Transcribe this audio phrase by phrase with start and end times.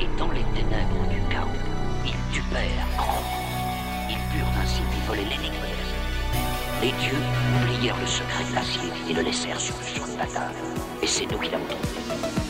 [0.00, 1.48] Et dans les ténèbres du chaos,
[2.06, 3.42] ils tupèrent grandement.
[4.08, 5.54] Ils purent ainsi dévoler l'énigme.
[6.80, 7.18] Les dieux
[7.56, 10.54] oublièrent le secret de l'acier et le laissèrent sur le sol de la table.
[11.02, 12.43] Et c'est nous qui l'avons trouvé.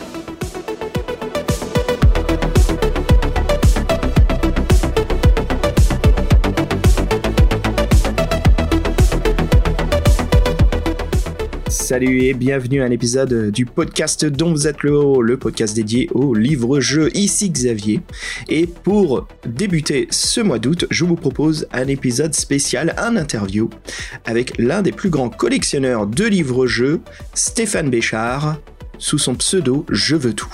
[11.95, 15.73] Salut et bienvenue à un épisode du podcast dont vous êtes le héros, le podcast
[15.73, 17.09] dédié au livre-jeu.
[17.15, 18.01] Ici Xavier.
[18.49, 23.69] Et pour débuter ce mois d'août, je vous propose un épisode spécial, un interview
[24.25, 26.99] avec l'un des plus grands collectionneurs de livres-jeux,
[27.33, 28.59] Stéphane Béchard,
[28.97, 30.53] sous son pseudo Je veux tout.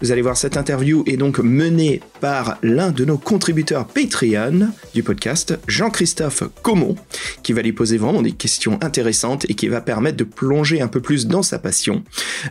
[0.00, 5.02] Vous allez voir, cette interview est donc menée par l'un de nos contributeurs Patreon du
[5.02, 6.96] podcast, Jean-Christophe Comon,
[7.42, 10.88] qui va lui poser vraiment des questions intéressantes et qui va permettre de plonger un
[10.88, 12.02] peu plus dans sa passion,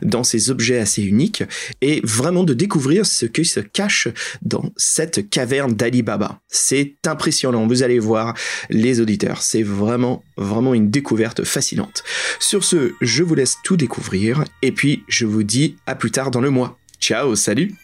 [0.01, 1.44] dans ces objets assez uniques,
[1.81, 4.07] et vraiment de découvrir ce qui se cache
[4.41, 6.39] dans cette caverne d'Ali Baba.
[6.47, 8.33] C'est impressionnant, vous allez voir
[8.69, 12.03] les auditeurs, c'est vraiment, vraiment une découverte fascinante.
[12.39, 16.31] Sur ce, je vous laisse tout découvrir, et puis je vous dis à plus tard
[16.31, 16.80] dans le mois.
[17.00, 17.75] Ciao, salut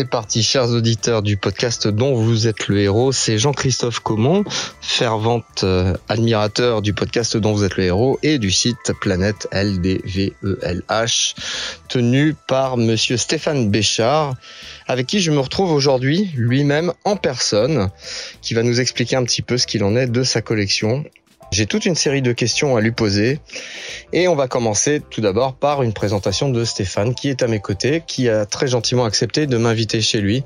[0.00, 3.12] C'est parti, chers auditeurs du podcast dont vous êtes le héros.
[3.12, 4.44] C'est Jean-Christophe Comon,
[4.80, 11.34] fervente euh, admirateur du podcast dont vous êtes le héros et du site Planète LDVELH,
[11.90, 14.36] tenu par monsieur Stéphane Béchard,
[14.86, 17.90] avec qui je me retrouve aujourd'hui, lui-même en personne,
[18.40, 21.04] qui va nous expliquer un petit peu ce qu'il en est de sa collection
[21.50, 23.40] j'ai toute une série de questions à lui poser
[24.12, 27.60] et on va commencer tout d'abord par une présentation de Stéphane qui est à mes
[27.60, 30.44] côtés, qui a très gentiment accepté de m'inviter chez lui.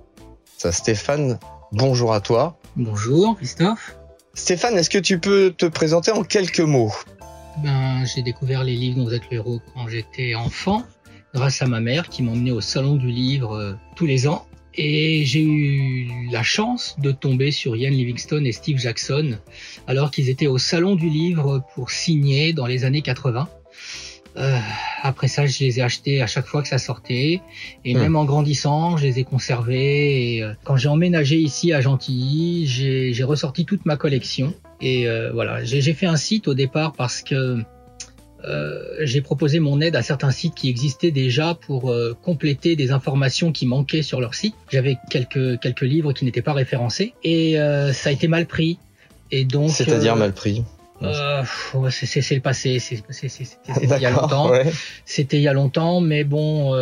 [0.57, 1.39] Ça, Stéphane,
[1.73, 2.59] bonjour à toi.
[2.77, 3.97] Bonjour Christophe.
[4.35, 6.93] Stéphane, est-ce que tu peux te présenter en quelques mots?
[7.63, 10.83] Ben, j'ai découvert les livres dont vous êtes le héros quand j'étais enfant,
[11.35, 14.47] grâce à ma mère qui m'emmenait au salon du livre euh, tous les ans.
[14.77, 19.39] Et j'ai eu la chance de tomber sur Ian Livingstone et Steve Jackson
[19.86, 23.48] alors qu'ils étaient au salon du livre pour signer dans les années 80.
[24.36, 24.58] Euh,
[25.02, 27.40] après ça, je les ai achetés à chaque fois que ça sortait.
[27.84, 27.98] Et Hmm.
[28.01, 30.34] même en grandissant, je les ai conservés.
[30.34, 34.52] Et euh, quand j'ai emménagé ici à Gentilly, j'ai ressorti toute ma collection.
[34.80, 37.63] Et euh, voilà, j'ai j'ai fait un site au départ parce que
[38.49, 42.91] euh, j'ai proposé mon aide à certains sites qui existaient déjà pour euh, compléter des
[42.91, 44.55] informations qui manquaient sur leur site.
[44.71, 48.79] J'avais quelques quelques livres qui n'étaient pas référencés et euh, ça a été mal pris.
[49.31, 50.63] Et donc, C'est-à-dire mal pris.
[51.91, 54.51] c'est le passé, c'était il y a longtemps.
[54.51, 54.71] ouais.
[55.07, 56.73] C'était il y a longtemps, mais bon,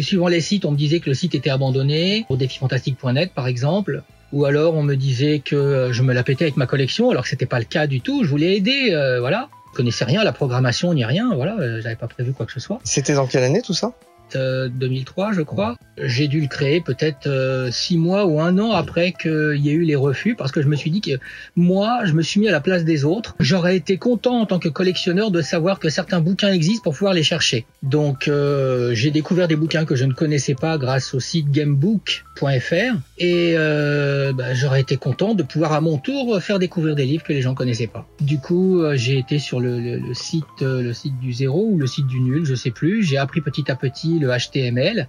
[0.00, 4.02] suivant les sites, on me disait que le site était abandonné, au défifantastique.net par exemple,
[4.32, 7.28] ou alors on me disait que je me la pétais avec ma collection, alors que
[7.28, 8.24] c'était pas le cas du tout.
[8.24, 9.48] Je voulais aider, euh, voilà.
[9.72, 11.56] Je connaissais rien la programmation ni rien, voilà.
[11.60, 12.78] euh, J'avais pas prévu quoi que ce soit.
[12.84, 13.92] C'était dans quelle année tout ça?
[14.36, 15.76] 2003, je crois.
[16.02, 19.72] J'ai dû le créer peut-être euh, six mois ou un an après qu'il y ait
[19.74, 21.18] eu les refus, parce que je me suis dit que
[21.56, 23.34] moi, je me suis mis à la place des autres.
[23.38, 27.12] J'aurais été content en tant que collectionneur de savoir que certains bouquins existent pour pouvoir
[27.12, 27.66] les chercher.
[27.82, 32.96] Donc, euh, j'ai découvert des bouquins que je ne connaissais pas grâce au site gamebook.fr,
[33.18, 37.24] et euh, bah, j'aurais été content de pouvoir à mon tour faire découvrir des livres
[37.24, 38.06] que les gens connaissaient pas.
[38.20, 41.78] Du coup, euh, j'ai été sur le, le- site, euh, le site du zéro ou
[41.78, 43.02] le site du nul, je sais plus.
[43.02, 45.08] J'ai appris petit à petit le HTML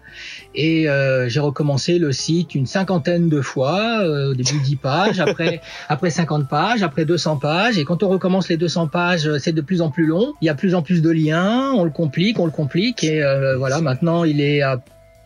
[0.55, 4.01] et euh, j'ai recommencé le site une cinquantaine de fois.
[4.03, 7.77] euh, au début 10 pages, après après 50 pages, après 200 pages.
[7.77, 10.33] Et quand on recommence les 200 pages, euh, c'est de plus en plus long.
[10.41, 11.71] Il y a plus en plus de liens.
[11.75, 13.03] On le complique, on le complique.
[13.03, 14.81] Et euh, voilà, maintenant il est à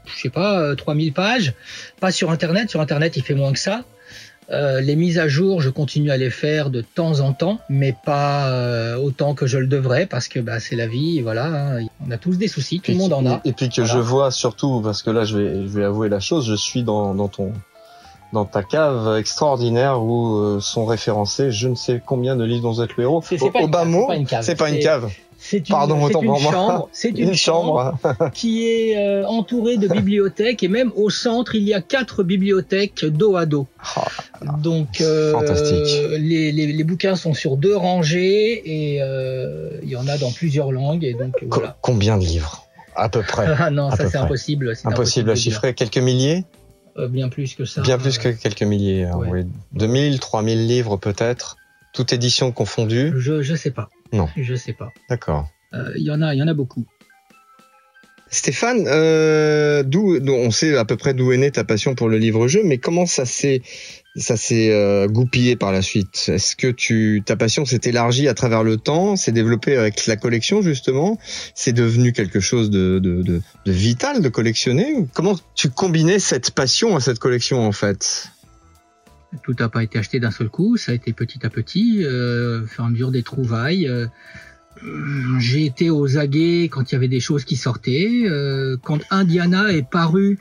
[0.06, 1.54] je sais pas, euh, 3000 pages.
[2.00, 2.70] Pas sur Internet.
[2.70, 3.84] Sur Internet, il fait moins que ça.
[4.52, 7.96] Euh, les mises à jour, je continue à les faire de temps en temps, mais
[8.06, 11.46] pas euh, autant que je le devrais parce que bah, c'est la vie, voilà.
[11.78, 11.86] hein.
[12.08, 13.42] On a tous des soucis, tout le monde en a.
[13.44, 13.94] Et puis que Voilà.
[13.94, 16.84] je vois surtout, parce que là je vais, je vais avouer la chose, je suis
[16.84, 17.54] dans, dans ton
[18.34, 22.72] dans ta cave extraordinaire où euh, sont référencés je ne sais combien de livres dont
[22.74, 23.24] vous êtes le héros.
[23.26, 24.44] C'est- pas une cave, c'est pas une cave.
[24.44, 25.10] c'est pas une C'est- cave,
[25.48, 26.52] C'est une, Pardon, c'est autant une pour moi.
[26.52, 27.94] chambre, c'est une, une chambre.
[28.34, 33.06] qui est euh, entourée de bibliothèques et même au centre il y a quatre bibliothèques
[33.06, 33.68] dos à dos.
[33.96, 34.06] Ah,
[34.64, 38.62] Donc euh, les, les, les bouquins sont sur deux rangées
[38.94, 41.78] et euh, il y en a dans plusieurs langues et donc Co- voilà.
[41.82, 42.66] Combien de livres?
[42.96, 43.46] À peu près.
[43.60, 44.74] Ah non, à ça c'est impossible.
[44.86, 45.74] Impossible à chiffrer.
[45.76, 46.44] Quelques milliers?
[47.10, 47.82] Bien plus que ça.
[47.82, 49.04] Bien plus que quelques milliers.
[49.04, 49.28] hein, ouais.
[49.44, 49.46] oui.
[49.74, 51.58] 2000, 3000 livres peut-être.
[51.94, 53.14] Toute édition confondue.
[53.18, 53.90] Je je sais pas.
[54.14, 54.28] Non.
[54.38, 54.92] Je sais pas.
[55.10, 55.50] D'accord.
[55.74, 56.86] Euh, Il y en a il y en a beaucoup.
[58.32, 62.18] Stéphane, euh, d'où on sait à peu près d'où est née ta passion pour le
[62.18, 63.62] livre-jeu, mais comment ça s'est
[64.18, 66.30] ça s'est euh, goupillé par la suite?
[66.30, 70.16] Est-ce que tu ta passion s'est élargie à travers le temps, s'est développée avec la
[70.18, 71.18] collection justement?
[71.54, 74.96] C'est devenu quelque chose de, de, de, de vital de collectionner?
[75.14, 78.28] Comment tu combinais cette passion à cette collection en fait?
[79.44, 82.64] Tout n'a pas été acheté d'un seul coup, ça a été petit à petit, euh,
[82.64, 83.88] au fur et à mesure des trouvailles.
[83.88, 84.08] Euh,
[85.40, 88.24] j'ai été aux aguets quand il y avait des choses qui sortaient.
[88.26, 90.40] Euh, quand Indiana est paru,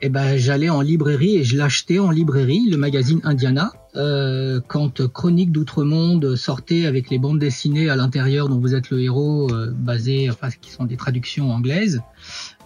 [0.00, 3.72] eh ben, j'allais en librairie et je l'achetais en librairie, le magazine Indiana.
[3.96, 9.00] Euh, quand Chronique d'Outre-Monde sortait avec les bandes dessinées à l'intérieur dont vous êtes le
[9.00, 12.02] héros, euh, basées, enfin, qui sont des traductions anglaises,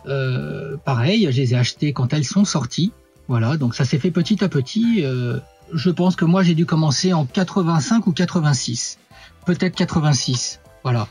[0.07, 2.93] euh, pareil, je les ai achetées quand elles sont sorties.
[3.29, 5.05] Voilà, donc ça s'est fait petit à petit.
[5.73, 8.99] Je pense que moi j'ai dû commencer en 85 ou 86,
[9.47, 10.61] peut-être 86.
[10.83, 11.09] Voilà.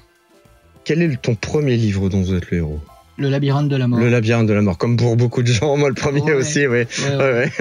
[0.84, 2.80] Quel est ton premier livre dont vous êtes le héros?
[3.18, 4.00] Le labyrinthe de la mort.
[4.00, 6.34] Le labyrinthe de la mort, comme pour beaucoup de gens, moi le premier Ouais.
[6.34, 6.84] aussi, oui.
[7.18, 7.52] Ouais,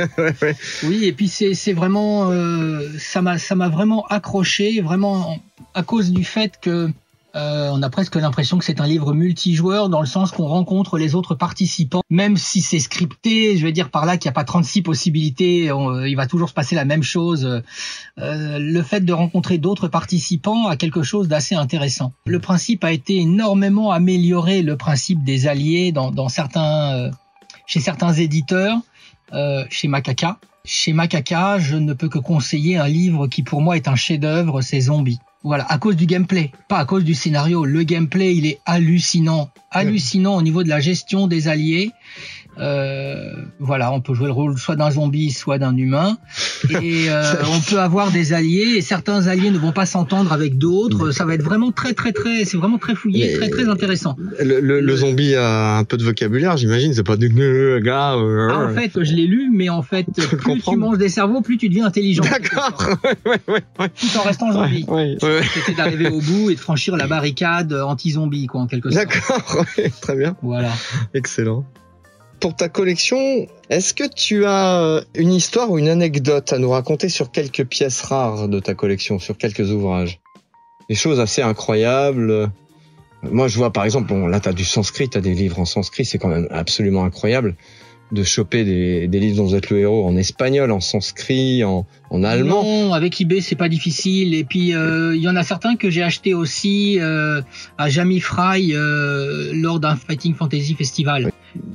[0.42, 0.56] ouais.
[0.84, 5.40] Oui, et puis c'est vraiment euh, ça m'a ça m'a vraiment accroché, vraiment
[5.74, 6.90] à cause du fait que
[7.36, 10.96] euh, on a presque l'impression que c'est un livre multijoueur dans le sens qu'on rencontre
[10.98, 13.56] les autres participants, même si c'est scripté.
[13.58, 16.48] Je veux dire par là qu'il n'y a pas 36 possibilités, on- il va toujours
[16.48, 17.62] se passer la même chose.
[18.18, 22.12] Euh, le fait de rencontrer d'autres participants a quelque chose d'assez intéressant.
[22.26, 27.10] Le principe a été énormément amélioré, le principe des alliés dans, certains, euh,
[27.66, 28.78] chez certains éditeurs,
[29.34, 30.38] euh, chez Macaca.
[30.64, 34.62] Chez Macaca, je ne peux que conseiller un livre qui pour moi est un chef-d'œuvre,
[34.62, 35.18] c'est Zombie.
[35.46, 37.64] Voilà, à cause du gameplay, pas à cause du scénario.
[37.64, 41.92] Le gameplay, il est hallucinant, hallucinant au niveau de la gestion des alliés.
[42.58, 46.16] Euh, voilà, on peut jouer le rôle soit d'un zombie, soit d'un humain,
[46.82, 48.74] et euh, on peut avoir des alliés.
[48.76, 51.10] Et certains alliés ne vont pas s'entendre avec d'autres.
[51.10, 52.44] Ça va être vraiment très, très, très.
[52.44, 54.16] C'est vraiment très fouillé, Mais- très, très intéressant.
[54.42, 56.94] Le, le, le zombie a un peu de vocabulaire, j'imagine.
[56.94, 58.14] C'est pas du euh, gars.
[58.14, 60.06] euh, Ah, en fait, je l'ai lu, mais en fait,
[60.38, 62.22] plus tu manges des cerveaux, plus tu deviens intelligent.
[62.24, 62.72] D'accord.
[63.26, 63.88] ouais, ouais, ouais.
[63.90, 64.86] Tout en restant zombie.
[65.54, 69.06] C'était d'arriver au bout et de franchir la barricade anti-zombie, quoi, en quelque sorte.
[69.06, 69.64] D'accord.
[70.00, 70.36] Très bien.
[70.42, 70.70] Voilà.
[71.14, 71.64] Excellent.
[72.40, 76.70] Pour ta collection, est-ce que tu as euh, une histoire ou une anecdote à nous
[76.70, 80.20] raconter sur quelques pièces rares de ta collection, sur quelques ouvrages?
[80.88, 82.50] Des choses assez incroyables.
[83.22, 86.04] Moi, je vois par exemple, bon, là, t'as du sanskrit, t'as des livres en sanskrit,
[86.04, 87.56] c'est quand même absolument incroyable
[88.12, 91.84] de choper des, livres dont vous êtes le héros en espagnol, en sanskrit, en,
[92.22, 92.62] allemand.
[92.62, 94.34] Non, avec eBay, c'est pas difficile.
[94.34, 97.40] Et puis, euh, il y en a certains que j'ai achetés aussi euh,
[97.78, 101.32] à Jamie Fry lors d'un Fighting Fantasy Festival.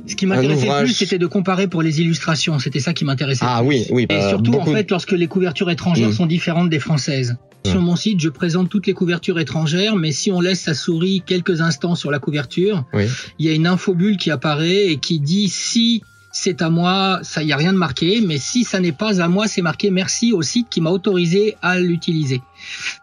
[0.07, 2.59] Ce qui m'intéressait ouvrage- plus, c'était de comparer pour les illustrations.
[2.59, 3.45] C'était ça qui m'intéressait.
[3.47, 4.03] Ah oui, oui.
[4.03, 6.13] Et bah, surtout, en fait, lorsque les couvertures étrangères Mm.
[6.13, 7.35] sont différentes des françaises.
[7.65, 11.21] Sur mon site, je présente toutes les couvertures étrangères, mais si on laisse sa souris
[11.25, 13.03] quelques instants sur la couverture, Oui.
[13.37, 16.01] il y a une infobulle qui apparaît et qui dit si
[16.31, 19.27] c'est à moi, ça y a rien de marqué, mais si ça n'est pas à
[19.27, 22.41] moi, c'est marqué merci au site qui m'a autorisé à l'utiliser.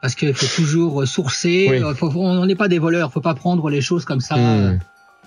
[0.02, 1.94] Parce qu'il faut toujours sourcer, Oui.
[1.94, 4.36] faut- faut- on n'est pas des voleurs, faut pas prendre les choses comme ça.
[4.36, 4.78] Hmm.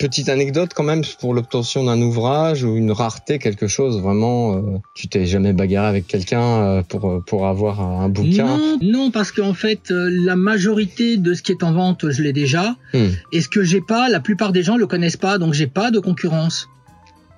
[0.02, 4.56] Petite anecdote quand même pour l'obtention d'un ouvrage ou une rareté, quelque chose vraiment.
[4.56, 4.62] euh,
[4.94, 8.58] tu t'es jamais bagarré avec quelqu'un euh, pour pour avoir un bouquin?
[8.58, 12.24] Non, non, parce qu'en fait, euh, la majorité de ce qui est en vente, je
[12.24, 12.76] l'ai déjà.
[12.94, 13.10] Hmm.
[13.32, 15.92] Et ce que j'ai pas, la plupart des gens le connaissent pas, donc j'ai pas
[15.92, 16.68] de concurrence.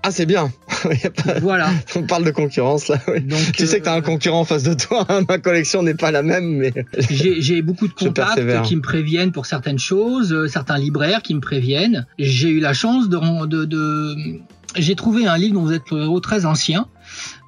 [0.04, 0.52] Ah c'est bien.
[1.26, 1.70] Pas- Voilà.
[1.96, 3.00] On parle de concurrence là.
[3.08, 3.22] oui.
[3.22, 5.06] Donc, Tu sais que t'as euh, un concurrent en face de toi.
[5.10, 5.22] hein.
[5.30, 6.74] Ma collection n'est pas la même, mais
[7.10, 11.40] J'ai beaucoup de contacts qui me préviennent pour certaines choses, euh, certains libraires qui me
[11.40, 12.06] préviennent.
[12.20, 14.16] J'ai eu la chance de, de, de-
[14.76, 16.88] j'ai trouvé un livre dont vous êtes le héros très ancien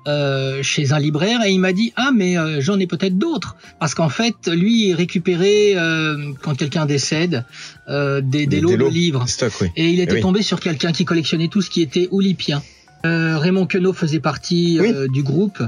[0.08, 3.56] euh, chez un libraire et il m'a dit ah mais euh, j'en ai peut-être d'autres
[3.80, 7.44] parce qu'en fait lui il récupérait euh, quand quelqu'un décède
[7.90, 8.90] euh, des, des Des- lots des lots.
[8.90, 9.68] de livres stock oui.
[9.76, 10.22] et il était Eh oui.
[10.22, 12.62] tombé sur quelqu'un qui collectionnait tout ce qui était oulipien.
[13.06, 14.92] Euh, Raymond Queneau faisait partie Oui.
[14.94, 15.62] euh, du groupe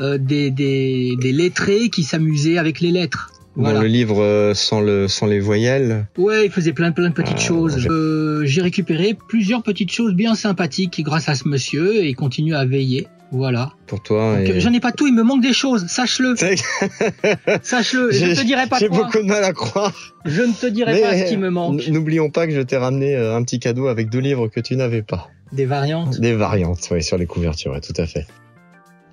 [0.00, 3.30] euh, des, des, des lettrés qui s'amusaient avec les lettres.
[3.56, 3.80] Dans Voilà.
[3.80, 6.06] le livre euh, sans le sans les voyelles.
[6.18, 7.78] Ouais, il faisait plein plein de petites Ah, choses.
[7.78, 12.14] j'ai- Euh, J'ai récupéré plusieurs petites choses bien sympathiques grâce à ce monsieur et il
[12.14, 13.06] continue à veiller.
[13.32, 13.72] Voilà.
[13.86, 14.40] Pour toi.
[14.40, 15.86] Et- J'en ai pas tout, il me manque des choses.
[15.88, 16.36] Sache-le,
[17.62, 18.10] sache-le.
[18.12, 19.92] Je ne te dirai pas J'ai beaucoup de mal à croire.
[20.24, 21.86] Je ne te dirai Mais pas ce qui me manque.
[21.88, 24.76] N'oublions pas que je t'ai ramené euh, un petit cadeau avec deux livres que tu
[24.76, 25.28] n'avais pas.
[25.52, 26.18] Des variantes.
[26.20, 28.26] Des variantes, ouais, sur les couvertures, ouais, tout à fait.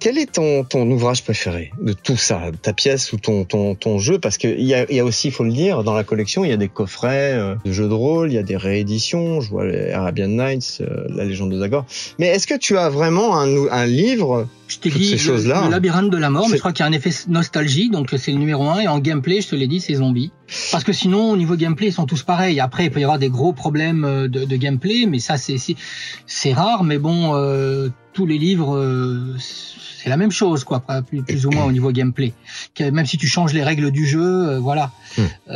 [0.03, 3.99] Quel est ton, ton ouvrage préféré de tout ça, ta pièce ou ton, ton, ton
[3.99, 4.19] jeu?
[4.19, 6.43] Parce qu'il y a, il y a aussi, il faut le dire, dans la collection,
[6.43, 9.39] il y a des coffrets euh, de jeux de rôle, il y a des rééditions,
[9.39, 11.85] je vois les Arabian Nights, euh, la légende de Zagor.
[12.19, 16.17] Mais est-ce que tu as vraiment un, livre Je t'ai dit ces le, labyrinthe de
[16.17, 18.67] la mort, mais je crois qu'il y a un effet nostalgie, donc c'est le numéro
[18.67, 18.81] un.
[18.81, 20.33] Et en gameplay, je te l'ai dit, c'est zombie.
[20.71, 22.59] Parce que sinon, au niveau gameplay, ils sont tous pareils.
[22.59, 26.53] Après, il peut y avoir des gros problèmes euh, de, de gameplay, mais ça, c'est
[26.53, 26.83] rare.
[26.83, 31.51] Mais bon, euh, tous les livres, euh, c'est la même chose, quoi, plus, plus ou
[31.51, 32.33] moins au niveau gameplay.
[32.79, 34.91] Même si tu changes les règles du jeu, euh, voilà.
[35.17, 35.51] Hmm.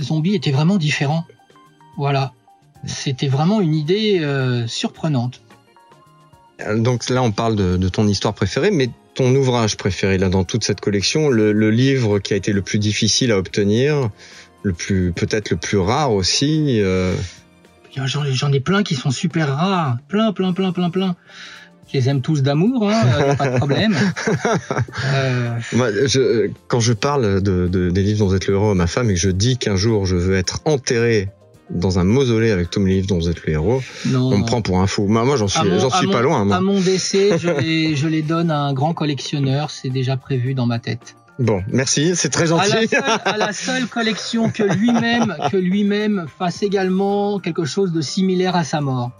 [0.00, 1.24] Zombie était vraiment différent.
[1.96, 2.32] Voilà.
[2.84, 4.20] C'était vraiment une idée
[4.66, 5.40] surprenante.
[6.76, 10.44] Donc là, on parle de, de ton histoire préférée, mais ton ouvrage préféré là dans
[10.44, 14.08] toute cette collection, le, le livre qui a été le plus difficile à obtenir,
[14.62, 16.80] le plus peut-être le plus rare aussi.
[16.80, 17.14] euh,
[17.94, 19.98] J'en ai plein qui sont super rares.
[20.08, 21.14] Plein, plein, plein, plein, plein.
[21.92, 23.94] Je les aime tous d'amour, hein, euh, pas de problème.
[25.14, 28.70] Euh, moi, je, quand je parle de, de- des livres dont vous êtes le héros
[28.70, 31.28] à ma femme et que je dis qu'un jour je veux être enterré
[31.70, 34.38] dans un mausolée avec tous mes livres dont vous êtes le héros, non, on non.
[34.38, 35.06] me prend pour un fou.
[35.06, 36.44] Moi, moi, j'en suis, j'en suis mon- pas loin.
[36.44, 36.56] Moi.
[36.56, 39.70] À mon décès, je les, je les donne à un grand collectionneur.
[39.70, 41.16] C'est déjà prévu dans ma tête.
[41.38, 42.88] Bon, merci, c'est très À la, gentil.
[42.88, 48.54] seule, à la seule collection que lui-même, que lui-même fasse également quelque chose de similaire
[48.54, 49.10] à sa mort.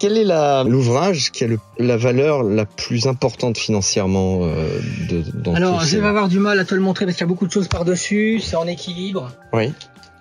[0.00, 5.22] Quel est la- l'ouvrage qui a le- la valeur la plus importante financièrement euh, de,
[5.32, 7.32] dans Alors, je vais avoir du mal à te le montrer parce qu'il y a
[7.32, 8.40] beaucoup de choses par-dessus.
[8.42, 9.30] C'est en équilibre.
[9.52, 9.72] Oui,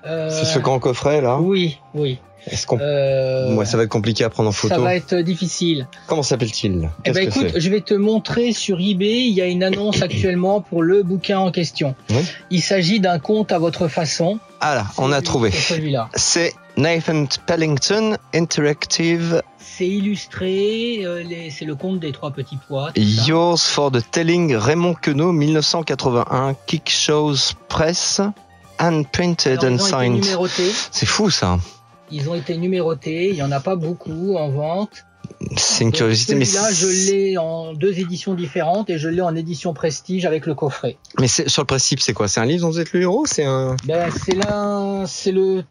[0.06, 1.40] c'est ce grand coffret là?
[1.40, 2.20] Oui, oui.
[2.46, 4.76] Est-ce qu'on Euh, Ouais, ça va être compliqué à prendre en photo.
[4.76, 5.88] ça va être difficile.
[6.08, 6.90] Comment s'appelle-t-il?
[7.06, 10.60] Eh ben écoute, je vais te montrer sur eBay, il y a une annonce actuellement
[10.60, 11.96] pour le bouquin en question.
[12.10, 12.18] Oui.
[12.50, 14.40] Il s'agit d'un conte à votre façon.
[14.60, 15.52] Ah là, on a trouvé.
[15.52, 16.10] C'est celui-là.
[16.16, 22.92] C'est Nathan Pellington Interactive C'est illustré, euh, les- c'est le conte des trois petits pois.
[22.98, 28.22] Yours for the Telling Raymond Queneau 1981 Kick Shows Press
[28.80, 30.24] and printed Alors, and ils ont été signed.
[30.24, 30.72] numérotés.
[30.92, 31.60] C'est fou ça.
[32.12, 33.30] Ils ont été numérotés.
[33.30, 35.06] Il y en a pas beaucoup en vente.
[35.58, 39.22] C'est une Donc, curiosité, mais Celui-là, je l'ai en deux éditions différentes et je l'ai
[39.22, 40.98] en édition prestige avec le coffret.
[41.20, 42.28] mais sur le principe, c'est quoi?
[42.28, 45.64] C'est un livre dont vous êtes le héros C'est un Ben, c'est là, c'est le.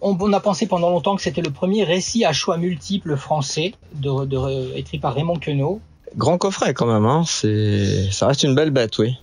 [0.00, 3.74] On, on a pensé pendant longtemps que c'était le premier récit à choix multiples français,
[3.94, 5.80] de, de- écrit par Raymond Queneau.
[6.16, 7.06] grand coffret quand même.
[7.06, 7.22] Hein.
[7.26, 9.16] C'est, ça reste une belle bête, oui.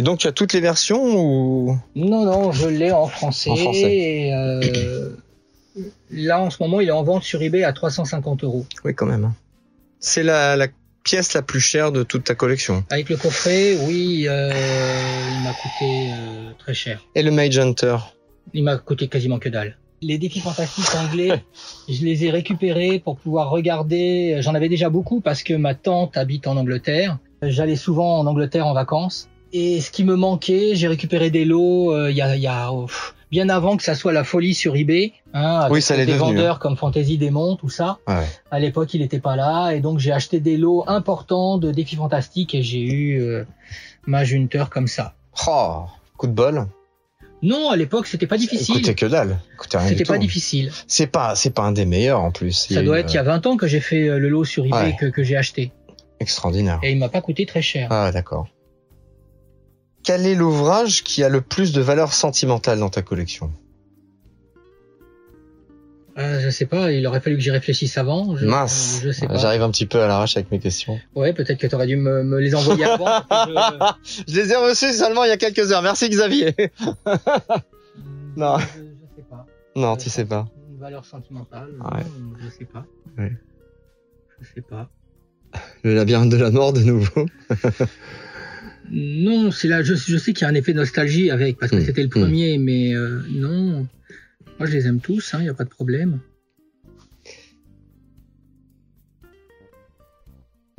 [0.00, 1.78] Et donc tu as toutes les versions ou?
[1.94, 3.50] Non, non, je l'ai en français.
[3.50, 3.98] En français.
[3.98, 5.10] Et, euh,
[6.10, 8.64] là, en ce moment, il est en vente sur eBay à 350 euros.
[8.82, 9.24] Oui, quand même.
[9.26, 9.34] hein.
[9.98, 10.68] C'est la, la
[11.04, 12.82] pièce la plus chère de toute ta collection.
[12.88, 14.50] Avec le coffret, oui, euh,
[15.36, 17.04] il m'a coûté euh, très cher.
[17.14, 17.98] Et le Mage Hunter?
[18.54, 19.76] Il m'a coûté quasiment que dalle.
[20.00, 21.44] Les défis fantastiques anglais,
[21.90, 24.38] je les ai récupérés pour pouvoir regarder.
[24.40, 27.18] J'en avais déjà beaucoup parce que ma tante habite en Angleterre.
[27.42, 29.28] J'allais souvent en Angleterre en vacances.
[29.52, 32.72] Et ce qui me manquait, j'ai récupéré des lots euh, y a, il y a
[32.72, 35.12] oh, pff, bien avant que ça soit la folie sur eBay.
[35.34, 37.98] Hein, avec Oui, ça des devenu, vendeurs comme Fantasy Démon, tout ça.
[38.06, 38.26] Ouais.
[38.50, 39.72] À l'époque, il n'était pas là.
[39.72, 43.44] Et donc, j'ai acheté des lots importants de défis fantastiques et j'ai eu euh,
[44.06, 45.14] ma Hunter comme ça.
[45.48, 45.84] Oh,
[46.16, 46.66] coup de bol.
[47.42, 48.76] Non, à l'époque, c'était pas difficile.
[48.76, 49.38] Écoutez que dalle.
[49.88, 50.20] C'était pas tout.
[50.20, 50.70] difficile.
[50.86, 52.68] C'est pas, c'est pas un des meilleurs en plus.
[52.70, 54.66] Ça doit être il y a 20 ans que j'ai fait euh, le lot sur
[54.66, 54.96] eBay Ouais.
[55.00, 55.72] que, que j'ai acheté.
[56.20, 56.78] extraordinaire.
[56.82, 57.88] Et il m'a pas coûté très cher.
[57.90, 58.46] Ah, d'accord.
[60.02, 63.52] Quel est l'ouvrage qui a le plus de valeur sentimentale dans ta collection?
[66.18, 68.36] Euh, je sais pas, il aurait fallu que j'y réfléchisse avant.
[68.36, 69.00] Je, Mince.
[69.02, 69.36] Je sais pas.
[69.36, 70.98] J'arrive un petit peu à l'arrache avec mes questions.
[71.14, 73.22] Ouais, peut-être que tu aurais dû me, me les envoyer avant.
[74.28, 75.82] Je les ai reçus seulement il y a quelques heures.
[75.82, 76.54] Merci Xavier.
[78.36, 78.58] Non.
[78.58, 79.44] Je, je sais pas.
[79.74, 80.46] non, tu sais pas.
[80.70, 81.68] Une valeur sentimentale.
[81.80, 82.04] Ouais.
[82.04, 82.86] non, Je sais pas.
[83.18, 83.32] Ouais.
[84.40, 84.88] Je sais pas.
[85.82, 87.26] Le labyrinthe de la mort de nouveau.
[88.90, 89.82] Non, c'est là.
[89.82, 91.84] Je, je sais qu'il y a un effet nostalgie avec parce que Hmm.
[91.84, 93.86] c'était le premier, mais euh, non.
[94.58, 95.32] Moi, je les aime tous.
[95.38, 96.20] Il n'y a pas de problème.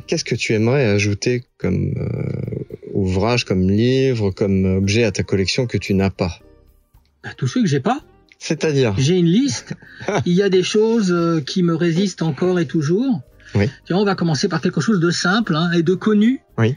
[0.07, 5.67] Qu'est-ce que tu aimerais ajouter comme euh, ouvrage, comme livre, comme objet à ta collection
[5.67, 6.39] que tu n'as pas?
[7.23, 8.01] Bah, tous ceux que j'ai pas.
[8.39, 8.95] C'est-à-dire?
[8.97, 9.73] J'ai une liste.
[10.25, 13.21] Il y a des choses euh, qui me résistent encore et toujours.
[13.55, 13.69] Oui.
[13.85, 16.41] Tiens, on va commencer par quelque chose de simple hein, et de connu.
[16.57, 16.75] Oui.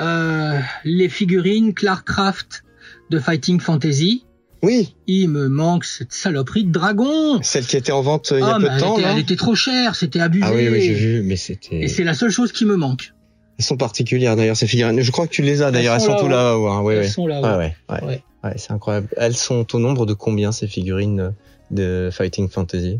[0.00, 2.64] Euh, les figurines Clarkcraft
[3.10, 4.24] de Fighting Fantasy.
[4.62, 7.40] Oui, Il me manque cette saloperie de dragon.
[7.42, 8.92] celle qui était en vente euh, il y a Ah, peu de elle, temps.
[8.94, 9.12] était, là.
[9.12, 10.44] elle était trop chère, c'était abusé.
[10.46, 11.80] Ah oui, oui, j'ai vu, mais c'était.
[11.80, 13.14] Et c'est la seule chose qui me manque.
[13.58, 15.00] Elles sont particulières d'ailleurs ces figurines.
[15.00, 15.94] Je crois que tu les as d'ailleurs.
[15.94, 16.30] Elles Elles sont.
[16.30, 16.80] Hein.
[16.82, 17.40] Oui, Elles sont là.
[17.40, 18.04] Ouais, ouais.
[18.04, 18.22] Ouais.
[18.44, 19.08] Ouais, c'est incroyable.
[19.16, 21.32] Elles sont au nombre de combien ces figurines
[21.70, 22.98] de Fighting Fantasy?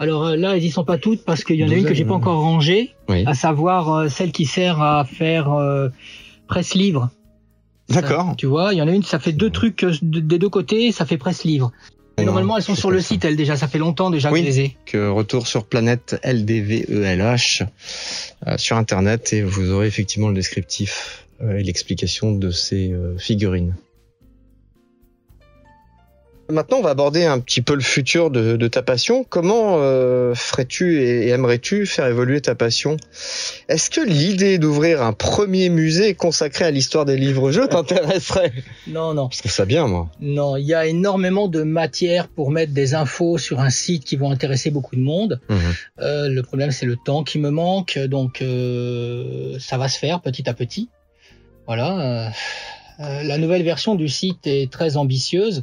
[0.00, 1.94] Alors euh, là, elles y sont pas toutes parce qu'il y en a une que
[1.94, 3.22] j'ai pas encore rangée, Oui.
[3.26, 5.88] à savoir euh, celle qui sert à faire euh,
[6.48, 7.10] presse-livre.
[7.90, 8.34] D'accord.
[8.38, 10.90] Tu vois, il y en a une, ça fait deux trucs de- des deux côtés,
[10.90, 11.70] ça fait presse-livre.
[12.18, 13.56] Normalement, elles sont sur le site, elles déjà.
[13.56, 14.40] Ça fait longtemps déjà Oui.
[14.40, 14.76] que je les ai.
[14.84, 17.66] Que retour sur planète LDVELH
[18.46, 23.16] euh, sur internet et vous aurez effectivement le descriptif euh, et l'explication de ces euh,
[23.18, 23.74] figurines.
[26.50, 29.24] Maintenant, on va aborder un petit peu le futur de, de ta passion.
[29.24, 32.96] Comment euh, ferais-tu et, et aimerais-tu faire évoluer ta passion?
[33.68, 38.52] Est-ce que l'idée d'ouvrir un premier musée consacré à l'histoire des livres-jeux t'intéresserait?
[38.86, 39.28] Non, non.
[39.32, 40.08] Je trouve ça bien, moi.
[40.20, 44.16] Non, il y a énormément de matière pour mettre des infos sur un site qui
[44.16, 45.40] vont intéresser beaucoup de monde.
[45.48, 45.58] Mhm.
[46.00, 50.20] Euh, le problème, c'est le temps qui me manque, donc euh, ça va se faire
[50.20, 50.88] petit à petit.
[51.66, 52.32] Voilà.
[52.98, 55.62] la nouvelle version du site est très ambitieuse.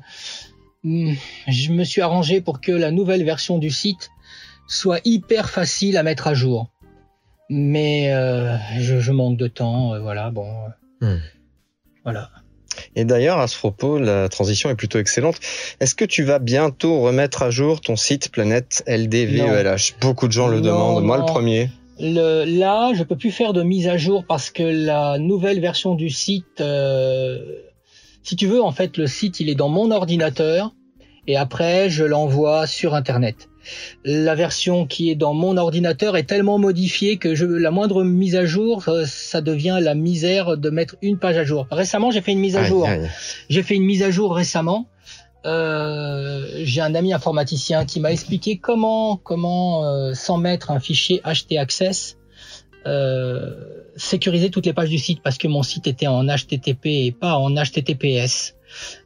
[0.83, 1.13] Hmm,
[1.47, 4.09] Je me suis arrangé pour que la nouvelle version du site
[4.67, 6.69] soit hyper facile à mettre à jour.
[7.49, 10.29] Mais euh, je, je manque de temps, euh, voilà.
[10.31, 10.47] Bon,
[11.03, 11.19] euh, Hmm.
[12.03, 12.29] voilà.
[12.95, 15.39] Et d'ailleurs, à ce propos, la transition est plutôt excellente.
[15.79, 20.47] Est-ce que tu vas bientôt remettre à jour ton site Planète LDVELH Beaucoup de gens
[20.47, 21.25] le Non, demandent, moi non.
[21.25, 21.69] le premier.
[21.99, 25.95] Le, là, je peux plus faire de mise à jour parce que la nouvelle version
[25.95, 27.39] du site, euh,
[28.27, 30.73] si tu veux, en fait, le site, il est dans mon ordinateur
[31.27, 33.47] et après, je l'envoie sur Internet.
[34.03, 38.35] La version qui est dans mon ordinateur est tellement modifiée que je, la moindre mise
[38.35, 41.67] à jour, euh, ça devient la misère de mettre une page à jour.
[41.71, 42.85] Récemment, j'ai fait une mise à jour.
[43.49, 44.87] J'ai fait une mise à jour récemment.
[45.45, 51.21] Euh, j'ai un ami informaticien qui m'a expliqué comment comment euh, sans mettre un fichier
[51.23, 52.16] htaccess
[52.85, 57.11] euh, sécuriser toutes les pages du site parce que mon site était en HTTP et
[57.11, 58.55] pas en HTTPS.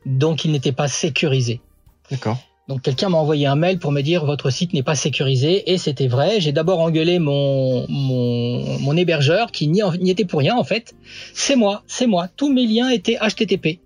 [0.06, 1.62] Donc il n'était pas sécurisé.
[2.10, 2.38] D'accord.
[2.68, 5.78] Donc quelqu'un m'a envoyé un mail pour me dire votre site n'est pas sécurisé et
[5.78, 6.40] c'était vrai.
[6.40, 10.94] J'ai d'abord engueulé mon, mon, mon hébergeur qui n'y était pour rien en fait.
[11.34, 12.28] C'est moi, c'est moi.
[12.36, 13.80] Tous mes liens étaient HTTP.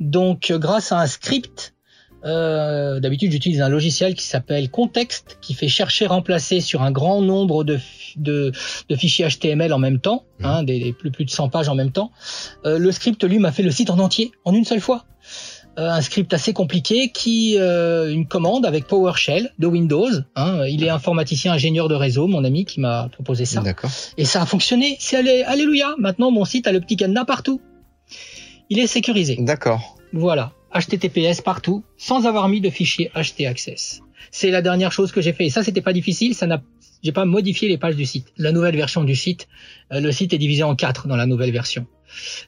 [0.00, 1.74] Donc grâce à un script,
[2.24, 7.20] euh, d'habitude j'utilise un logiciel qui s'appelle Context qui fait chercher remplacer sur un grand
[7.20, 7.80] nombre de,
[8.16, 8.52] de,
[8.88, 11.74] de fichiers HTML en même temps, hein, des, des plus, plus de 100 pages en
[11.74, 12.10] même temps.
[12.64, 15.04] Euh, le script lui m'a fait le site en entier en une seule fois.
[15.78, 20.10] Euh, un script assez compliqué qui euh, une commande avec PowerShell de Windows.
[20.36, 23.60] Hein, il est informaticien ingénieur de réseau, mon ami qui m'a proposé ça.
[24.18, 24.96] Et ça a fonctionné.
[25.00, 25.94] C'est allé- alléluia.
[25.98, 27.60] Maintenant mon site a le petit cadenas partout.
[28.68, 29.36] Il est sécurisé.
[29.40, 29.96] D'accord.
[30.12, 34.00] Voilà, HTTPS partout, sans avoir mis de fichier htaccess.
[34.30, 35.46] C'est la dernière chose que j'ai fait.
[35.46, 36.34] Et ça, c'était pas difficile.
[36.34, 36.62] Ça n'a,
[37.02, 38.28] j'ai pas modifié les pages du site.
[38.36, 39.48] La nouvelle version du site,
[39.92, 41.86] euh, le site est divisé en quatre dans la nouvelle version.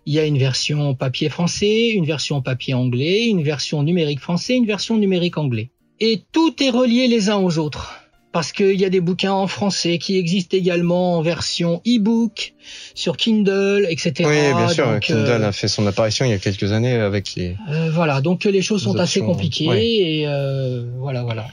[0.07, 4.55] Il y a une version papier français, une version papier anglais, une version numérique français,
[4.55, 5.71] une version numérique anglais.
[6.01, 7.95] Et tout est relié les uns aux autres.
[8.33, 12.55] Parce qu'il y a des bouquins en français qui existent également en version e-book,
[12.97, 14.12] sur Kindle, etc.
[14.27, 14.87] Oui, bien sûr.
[14.88, 17.57] Donc, Kindle euh, a fait son apparition il y a quelques années avec les.
[17.71, 19.87] euh, voilà, donc les choses Les sont assez compliquées ouais.
[19.87, 21.47] et euh, voilà, voilà.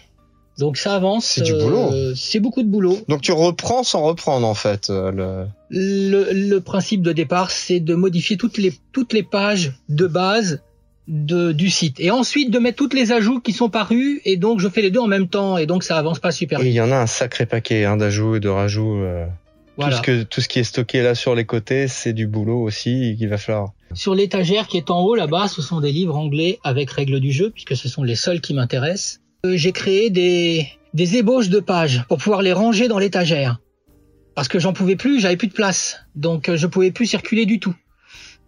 [0.61, 1.25] Donc ça avance.
[1.25, 1.91] C'est du euh, boulot.
[2.15, 2.97] c'est beaucoup de boulot.
[3.09, 4.89] Donc tu reprends sans reprendre en fait.
[4.89, 5.45] euh, le...
[5.69, 10.61] Le, le principe de départ, c'est de modifier toutes les toutes les pages de base
[11.07, 14.59] de, du site et ensuite de mettre toutes les ajouts qui sont parus et donc
[14.59, 16.69] je fais les deux en même temps et donc ça avance pas super vite.
[16.69, 18.97] il y en a un sacré paquet hein, d'ajouts et de rajouts.
[19.01, 19.25] euh,
[19.77, 19.95] Voilà.
[19.97, 22.61] Tout ce que tout ce qui est stocké là sur les côtés, c'est du boulot
[22.61, 23.71] aussi qu'il va falloir.
[23.93, 27.31] Sur l'étagère qui est en haut là-bas, ce sont des livres anglais avec règles du
[27.31, 29.20] jeu, puisque ce sont les seuls qui m'intéressent.
[29.45, 33.59] Euh, J'ai créé des, des ébauches de pages pour pouvoir les ranger dans l'étagère.
[34.35, 35.99] Parce que j'en pouvais plus, j'avais plus de place.
[36.15, 37.75] Donc euh, je pouvais plus circuler du tout.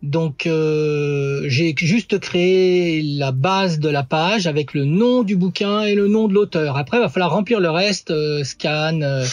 [0.04, 5.82] Donc euh, j'ai juste créé la base de la page avec le nom du bouquin
[5.84, 6.78] et le nom de l'auteur.
[6.78, 9.26] Après, il va falloir remplir le reste, euh, scan, euh,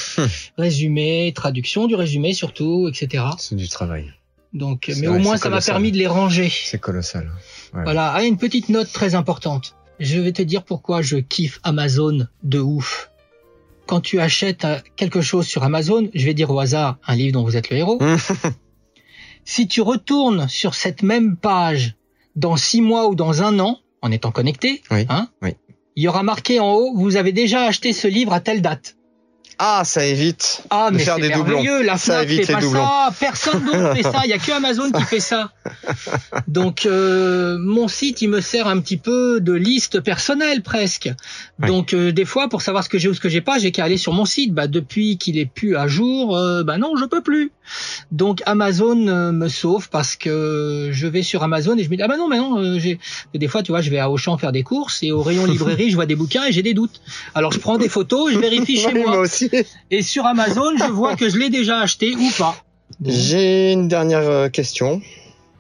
[0.59, 3.25] résumé, traduction du résumé surtout, etc.
[3.39, 4.13] C'est du travail.
[4.53, 5.75] Donc, mais vrai, au moins ça m'a colossal.
[5.75, 6.53] permis de les ranger.
[6.65, 7.31] C'est colossal.
[7.75, 7.83] Ouais.
[7.83, 9.75] Voilà, ah, une petite note très importante.
[10.01, 13.11] Je vais te dire pourquoi je kiffe Amazon de ouf.
[13.87, 17.35] Quand tu achètes euh, quelque chose sur Amazon, je vais dire au hasard un livre
[17.35, 17.99] dont vous êtes le héros.
[19.45, 21.97] si tu retournes sur cette même page
[22.35, 25.51] dans six mois ou dans un an, en étant connecté, Oui, hein, oui.
[25.97, 28.97] il y aura marqué en haut, vous avez déjà acheté ce livre à telle date.
[29.63, 30.63] Ah, ça évite.
[30.71, 31.63] Ah, De mais faire c'est des doublons.
[31.85, 32.81] la Ça évite fait les pas doublons.
[32.83, 35.53] ça, personne d'autre fait ça, il y a que Amazon qui fait ça.
[36.49, 41.11] Donc euh, mon site, il me sert un petit peu de liste personnelle presque.
[41.59, 43.71] Donc euh, des fois pour savoir ce que j'ai ou ce que j'ai pas, j'ai
[43.71, 44.55] qu'à aller sur mon site.
[44.55, 47.53] Bah depuis qu'il est plus à jour, euh, bah non, je peux plus.
[48.13, 52.03] Donc Amazon euh, me sauve parce que je vais sur Amazon et je me dis
[52.03, 52.99] ah bah non mais non, euh, j'ai
[53.35, 55.91] des fois tu vois, je vais à Auchan faire des courses et au rayon librairie,
[55.91, 57.03] je vois des bouquins et j'ai des doutes.
[57.35, 59.11] Alors je prends des photos, je vérifie chez Oui, moi.
[59.11, 59.50] moi aussi.
[59.91, 62.57] Et sur Amazon, je vois que je l'ai déjà acheté ou pas.
[63.05, 65.01] J'ai une dernière euh, question.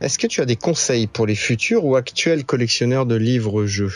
[0.00, 3.92] Est-ce que tu as des conseils pour les futurs ou actuels collectionneurs de livres-jeux?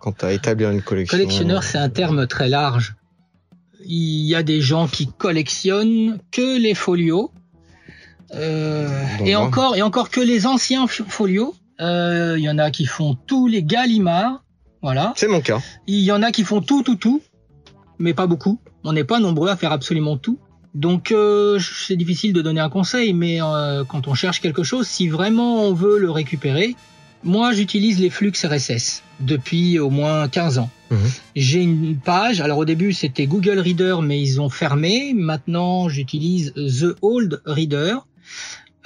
[0.00, 2.94] Quand à établir une collection Collectionneur, c'est un terme très large.
[3.84, 7.30] Il y a des gens qui collectionnent que les folios.
[8.34, 8.86] Euh,
[9.18, 11.54] Bon, et encore, et encore que les anciens folios.
[11.80, 14.42] Euh, Il y en a qui font tous les Gallimards.
[14.82, 15.12] Voilà.
[15.16, 15.60] C'est mon cas.
[15.86, 17.22] Il y en a qui font tout, tout, tout,
[17.98, 18.58] mais pas beaucoup.
[18.88, 20.38] On n'est pas nombreux à faire absolument tout.
[20.74, 24.86] Donc euh, c'est difficile de donner un conseil, mais euh, quand on cherche quelque chose,
[24.86, 26.74] si vraiment on veut le récupérer,
[27.22, 30.70] moi j'utilise les flux RSS depuis au moins 15 ans.
[30.90, 30.98] Mhm.
[31.36, 35.12] J'ai une page, alors au début c'était Google Reader, mais ils ont fermé.
[35.14, 38.06] Maintenant j'utilise The Old Reader.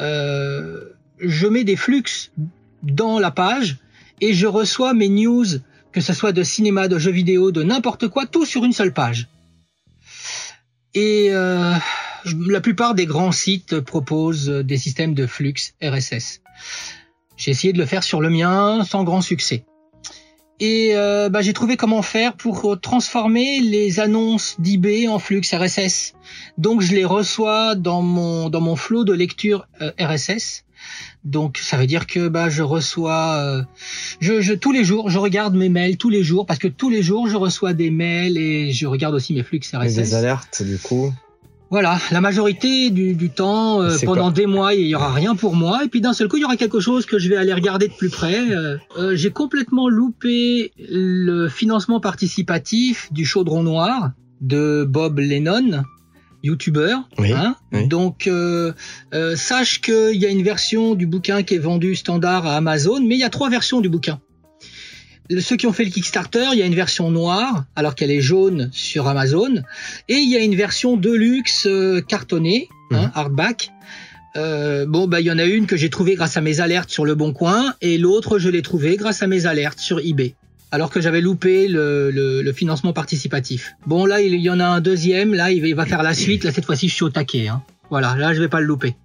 [0.01, 0.81] Euh,
[1.21, 2.33] je mets des flux
[2.83, 3.77] dans la page
[4.21, 5.47] et je reçois mes news,
[5.93, 8.93] que ce soit de cinéma, de jeux vidéo, de n'importe quoi, tout sur une seule
[8.93, 9.29] page.
[10.95, 11.75] Et euh,
[12.49, 16.43] la plupart des grands sites proposent des systèmes de flux RSS.
[17.37, 19.65] J'ai essayé de le faire sur le mien sans grand succès.
[20.61, 26.15] Et euh, bah, j'ai trouvé comment faire pour transformer les annonces d'eBay en flux RSS.
[26.57, 30.65] Donc je les reçois dans mon dans mon flot de lecture euh, RSS.
[31.25, 33.63] Donc ça veut dire que bah je reçois euh,
[34.21, 36.91] je, je tous les jours je regarde mes mails tous les jours parce que tous
[36.91, 39.95] les jours je reçois des mails et je regarde aussi mes flux Et RSS.
[39.95, 41.13] des alertes, du coup.
[41.71, 45.57] Voilà, la majorité du, du temps, euh, pendant des mois, il y aura rien pour
[45.57, 47.55] moi, et puis d'un seul coup, il y aura quelque chose que je vais aller
[47.55, 48.39] regarder de plus près.
[48.51, 48.77] Euh,
[49.15, 54.11] J'ai complètement loupé le financement participatif du Chaudron Noir
[54.43, 55.85] de Bob Lennon,
[56.43, 57.09] youtubeur.
[57.19, 57.57] Oui, hein.
[57.73, 57.87] oui.
[57.87, 58.73] Donc, euh,
[59.15, 63.01] euh, sache qu'il y a une version du bouquin qui est vendue standard à Amazon,
[63.01, 64.21] mais il y a trois versions du bouquin.
[65.41, 68.21] Ceux qui ont fait le Kickstarter, il y a une version noire, alors qu'elle est
[68.21, 69.63] jaune sur Amazon,
[70.09, 73.11] et il y a une version deluxe euh, cartonnée, hein, Mhm.
[73.15, 73.71] hardback.
[74.37, 76.91] Euh, bon, bah il y en a une que j'ai trouvée grâce à mes alertes
[76.91, 80.35] sur le Bon Coin, et l'autre je l'ai trouvée grâce à mes alertes sur eBay.
[80.73, 83.75] Alors que j'avais loupé le, le- le financement participatif.
[83.87, 86.43] Bon là il y en a un deuxième, là il va, faire la suite.
[86.45, 87.47] Là cette fois-ci je suis au taquet.
[87.49, 87.63] Hein.
[87.91, 88.97] Voilà, là je vais pas le louper.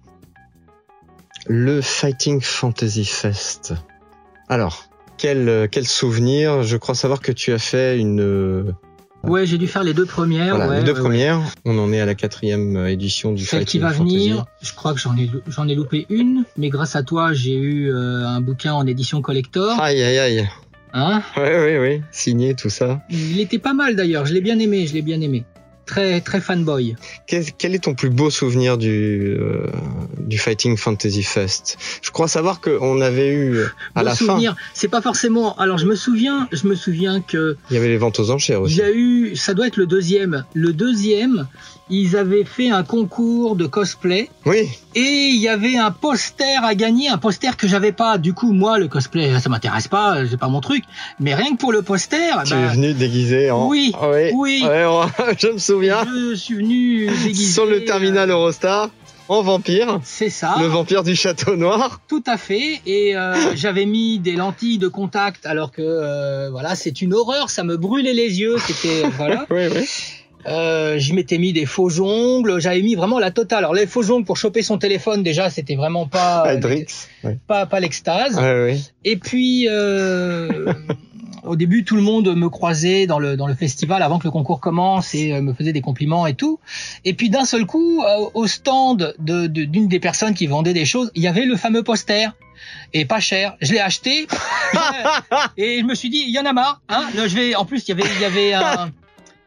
[1.46, 3.74] Le Fighting Fantasy Fest.
[4.48, 6.62] Alors, quel, quel souvenir?
[6.62, 8.20] Je crois savoir que tu as fait une...
[8.20, 8.72] euh,
[9.24, 10.56] Ouais, j'ai dû faire les deux premières.
[10.56, 11.02] voilà, ouais, les deux ouais, ouais.
[11.04, 11.40] premières.
[11.64, 14.16] On en est à la quatrième édition du Celle qui Fighting va Fantasy.
[14.28, 17.56] venir, je crois que j'en ai j'en ai loupé une, mais grâce à toi j'ai
[17.56, 19.78] eu euh, un bouquin en édition collector.
[19.80, 20.48] Aïe, aïe, aïe.
[20.92, 21.22] Hein?
[21.36, 22.02] Ouais, ouais, ouais.
[22.10, 23.02] Signé, tout ça.
[23.10, 25.44] Il était pas mal d'ailleurs, je l'ai bien aimé, je l'ai bien aimé.
[25.88, 26.96] Très très fanboy.
[27.26, 29.66] Quel, quel est ton plus beau souvenir du, euh,
[30.18, 31.78] du Fighting Fantasy Fest?
[32.02, 35.56] Je crois savoir qu'on avait eu euh, à Beau la souvenir, c'est pas forcément.
[35.56, 38.30] Alors je me souviens, je me souviens que fin, il y avait les ventes aux
[38.30, 38.76] enchères il aussi.
[38.76, 40.44] y a eu, ça doit être le deuxième.
[40.52, 41.46] Le deuxième,
[41.88, 46.74] ils avaient fait un concours de cosplay Oui, et il y avait un poster à
[46.74, 48.18] gagner, un poster que j'avais pas.
[48.18, 50.84] Du coup, moi, le cosplay, ça m'intéresse pas, c'est pas mon truc.
[51.18, 53.68] Mais rien que pour le poster, tu bah, es venu déguisé en...
[53.68, 54.62] oui, Ah oui.
[54.66, 54.84] Ouais,
[55.38, 55.77] je me souviens.
[55.82, 58.90] Je suis venu déguisé Sur le terminal euh, Eurostar,
[59.28, 60.00] en vampire.
[60.04, 60.56] C'est ça.
[60.60, 62.00] Le vampire du château noir.
[62.08, 62.80] Tout à fait.
[62.86, 67.50] Et euh, j'avais mis des lentilles de contact, alors que euh, voilà, c'est une horreur.
[67.50, 68.56] Ça me brûlait les yeux.
[68.66, 69.46] C'était voilà.
[69.50, 69.86] Oui, oui.
[70.46, 72.60] Euh, je m'étais mis des faux ongles.
[72.60, 73.58] J'avais mis vraiment la totale.
[73.58, 76.54] Alors les faux ongles pour choper son téléphone, déjà, c'était vraiment pas.
[76.54, 77.38] Ouais.
[77.46, 78.36] pas pas l'extase.
[78.36, 78.78] Ouais, ouais.
[79.04, 79.68] Et puis
[81.44, 84.30] au début, tout le monde me croisait dans le dans le festival avant que le
[84.30, 86.58] concours commence et euh, me faisait des compliments et tout.
[87.04, 90.74] Et puis d'un seul coup, euh, au stand de de- d'une des personnes qui vendait
[90.74, 92.28] des choses, il y avait le fameux poster.
[92.92, 93.56] Et pas cher.
[93.60, 94.26] Je l'ai acheté.
[95.56, 96.80] et je me suis dit, il y en a marre.
[96.88, 97.54] Hein je vais.
[97.54, 98.90] En plus, il y avait il y avait un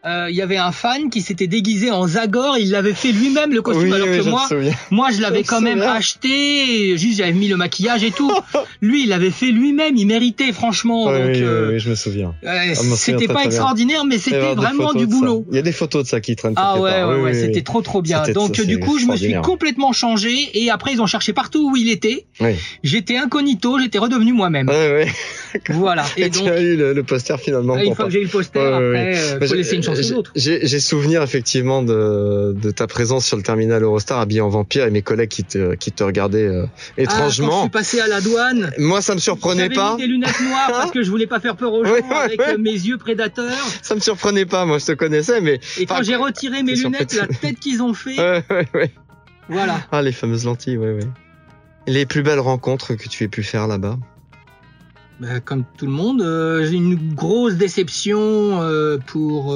[0.06, 3.54] euh, il y avait un fan qui s'était déguisé en Zagor, il l'avait fait lui-même
[3.54, 4.48] le costume, Oui, alors oui, que moi,
[4.90, 8.32] moi, je l'avais quand me même acheté, juste j'avais mis le maquillage et tout.
[8.82, 11.06] Lui, il l'avait fait lui-même, il méritait franchement.
[11.06, 12.34] Ouais, donc, oui, oui, euh, oui, je me souviens.
[12.44, 15.46] euh, c'était pas extraordinaire, mais c'était vraiment du boulot.
[15.52, 17.36] Il y a des photos de ça qui traînent Ah ouais, ouais, Oui, ouais, oui,
[17.40, 17.64] c'était oui.
[17.64, 18.24] trop trop bien.
[18.34, 21.78] Donc du coup, je me suis complètement changé et après ils ont cherché partout où
[21.78, 22.26] il était.
[22.40, 22.56] Oui.
[22.84, 24.68] J'étais incognito, j'étais redevenu moi-même.
[24.68, 25.08] Ouais, ouais.
[25.70, 26.06] Voilà.
[26.18, 27.78] Et, Et tu donc, as eu le, le poster finalement.
[27.78, 29.84] une pour fois que j'ai eu le poster, après, euh, faut laisser une
[30.36, 34.92] j'ai- souvenir effectivement de, de ta présence sur le terminal Eurostar habillé en vampire et
[34.92, 37.62] mes collègues qui te, qui te regardaient euh, Ah, quand je étrangement.
[37.62, 39.96] suis passé à la douane, Moi, ça me surprenait j'avais pas.
[39.96, 42.40] mis des lunettes noires parce que je voulais pas faire peur aux gens ouais, avec
[42.40, 42.54] ouais.
[42.54, 43.52] euh, mes yeux prédateurs.
[43.82, 44.66] Ça me surprenait pas.
[44.66, 47.82] Moi, je te connaissais, mais Et quand j'ai retiré mes t'es lunettes, la tête qu'ils
[47.82, 48.92] ont fait, ouais, ouais, ouais.
[49.50, 49.80] voilà.
[49.92, 51.08] Ah, les fameuses lentilles, ouais, ouais.
[51.88, 53.98] Les plus belles rencontres que tu aies pu faire là-bas.
[55.22, 58.20] Bah, comme tout le monde, euh, une grosse déception
[58.64, 59.56] euh, pour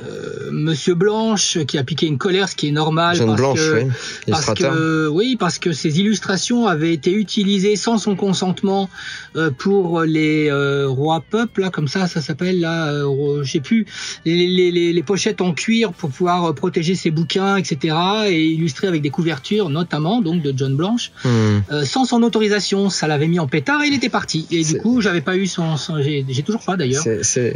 [0.00, 3.58] euh, Monsieur Blanche qui a piqué une colère, ce qui est normal Jeanne parce Blanche,
[3.58, 3.90] que oui.
[4.30, 8.88] parce que oui, parce que ces illustrations avaient été utilisées sans son consentement
[9.36, 13.60] euh, pour les euh, rois peuples, là, comme ça, ça s'appelle là, euh, je sais
[13.60, 13.86] plus,
[14.24, 17.96] les, les, les, les pochettes en cuir pour pouvoir euh, protéger ses bouquins, etc.
[18.28, 21.58] et illustrer avec des couvertures, notamment donc de John Blanche, Hmm.
[21.72, 22.90] euh, sans son autorisation.
[22.90, 24.46] Ça l'avait mis en pétard et il était parti.
[24.50, 27.02] Et du coup, j'avais pas eu son, son j'ai toujours pas d'ailleurs.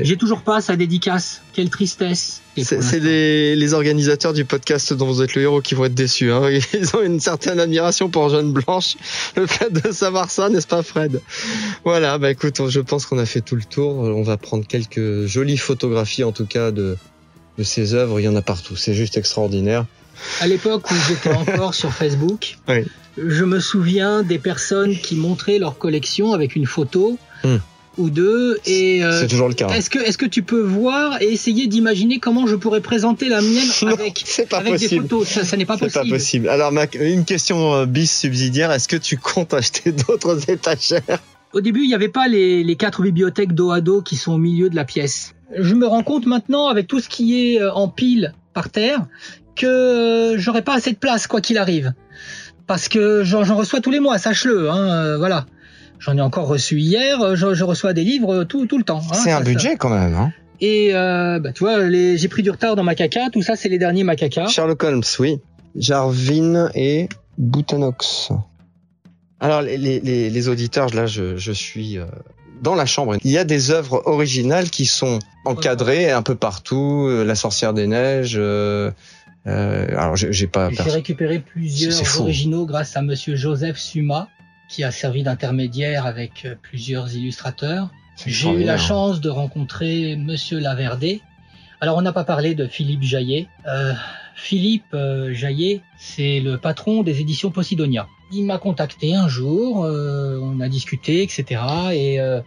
[0.00, 1.42] J'ai toujours pas sa dédicace.
[1.52, 2.31] Quelle tristesse.
[2.62, 6.30] C'est les, les organisateurs du podcast dont vous êtes le héros qui vont être déçus.
[6.30, 6.50] Hein.
[6.74, 8.96] Ils ont une certaine admiration pour Jeanne Blanche.
[9.36, 11.20] Le fait de savoir ça, n'est-ce pas Fred?
[11.84, 13.96] Voilà, bah écoute, je pense qu'on a fait tout le tour.
[13.96, 16.96] On va prendre quelques jolies photographies en tout cas de,
[17.58, 18.20] de ces œuvres.
[18.20, 18.76] Il y en a partout.
[18.76, 19.86] C'est juste extraordinaire.
[20.40, 22.84] À l'époque où j'étais encore sur Facebook, Oui.
[23.16, 27.56] je me souviens des personnes qui montraient leur collection avec une photo Hmm.
[27.98, 28.58] Ou deux.
[28.66, 29.68] Et euh, C'est toujours le cas.
[29.68, 33.40] est-ce que est-ce que tu peux voir et essayer d'imaginer comment je pourrais présenter la
[33.42, 36.04] mienne Non, avec c'est pas avec des photos Ça, ça n'est pas C'est possible.
[36.10, 36.48] pas possible.
[36.48, 38.72] Alors, ma- une question euh, bis subsidiaire.
[38.72, 41.02] Est-ce que tu comptes acheter d'autres étagères?
[41.52, 44.32] Au début, il n'y avait pas les, les quatre bibliothèques dos à dos qui sont
[44.32, 45.34] au milieu de la pièce.
[45.58, 49.04] Je me rends compte maintenant, avec tout ce qui est euh, en pile par terre,
[49.54, 51.92] que euh, j'aurais pas assez de place quoi qu'il arrive.
[52.66, 54.70] Parce que j'en reçois tous les mois, sache-le.
[54.70, 55.44] Hein, euh, voilà.
[56.04, 57.20] J'en ai encore reçu hier.
[57.20, 59.00] euh, Je, je reçois des livres tout, tout le temps.
[59.10, 59.44] hein, C'est un ça.
[59.44, 60.14] budget quand même.
[60.14, 63.30] Hein Et euh, bah, tu vois, j'ai pris du retard dans ma caca.
[63.30, 64.46] Tout ça, c'est les derniers Macaca.
[64.48, 65.38] Sherlock Holmes, oui.
[65.76, 68.30] Jarvin et Boutanox.
[69.40, 72.04] Alors, les, les- les, les auditeurs, là, je, je suis euh,
[72.62, 73.16] dans la chambre.
[73.24, 77.06] Il y a des œuvres originales qui sont encadrées un peu partout.
[77.08, 78.36] euh, La sorcière des neiges.
[78.38, 78.90] euh,
[79.46, 80.70] euh, alors, j'ai pas.
[80.70, 84.28] J'ai récupéré plusieurs originaux grâce à Monsieur Joseph Suma,
[84.72, 87.90] qui a servi d'intermédiaire avec euh, plusieurs illustrateurs.
[88.24, 91.20] J'ai eu la chance de rencontrer Monsieur Laverdé.
[91.82, 93.48] Alors, on n'a pas parlé de Philippe Jaillet.
[93.66, 93.92] Euh,
[94.34, 98.06] Philippe euh, Jaillet, c'est le patron des éditions Posidonia.
[98.32, 101.60] Il m'a contacté un jour, euh, on a discuté, etc.
[101.92, 102.40] Et euh,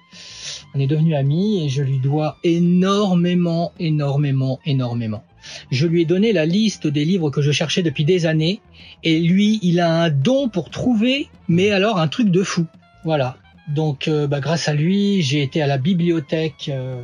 [0.74, 5.24] on est devenus amis et je lui dois énormément, énormément, énormément.
[5.72, 8.62] Je lui ai donné la liste des livres que je cherchais depuis des années
[9.04, 12.66] et lui, il a un don pour trouver, mais alors un truc de fou.
[13.04, 13.38] Voilà.
[13.68, 17.02] Donc, euh, bah, grâce à lui, j'ai été à la bibliothèque, euh,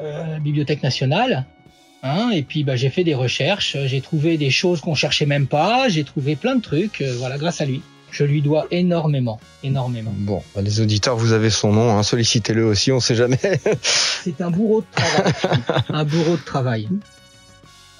[0.00, 1.46] euh, bibliothèque nationale.
[2.02, 5.46] Hein, et puis bah, j'ai fait des recherches, j'ai trouvé des choses qu'on cherchait même
[5.46, 7.82] pas, j'ai trouvé plein de trucs, voilà, grâce à lui.
[8.10, 10.12] Je lui dois énormément, énormément.
[10.16, 11.96] Bon, bah, les auditeurs, vous avez son nom.
[11.96, 13.38] Hein, Sollicitez-le aussi, on sait jamais.
[13.82, 15.32] C'est un bourreau de travail.
[15.90, 16.88] un bourreau de travail.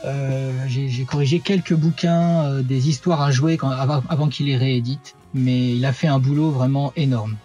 [0.04, 4.56] Euh, j'ai corrigé quelques bouquins, euh, des histoires à jouer quand, avant, avant qu'il les
[4.56, 7.36] réédite, mais il a fait un boulot vraiment énorme.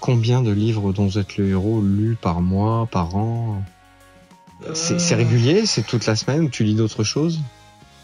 [0.00, 3.62] Combien de livres dont vous êtes le héros lus par mois, par an?
[4.74, 7.40] C'est c'est Euh, régulier C'est toute la semaine ou tu lis d'autres choses?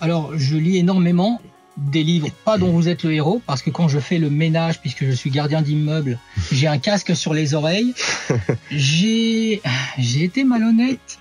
[0.01, 1.41] Alors, je lis énormément
[1.79, 4.81] des livres, pas dont vous êtes le héros, parce que quand je fais le ménage,
[4.81, 6.19] puisque je suis gardien d'immeuble,
[6.53, 7.95] j'ai un casque sur les oreilles.
[8.71, 9.63] J'ai,
[9.99, 11.19] j'ai été malhonnête.